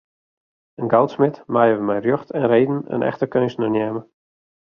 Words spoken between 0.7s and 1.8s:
In goudsmid meie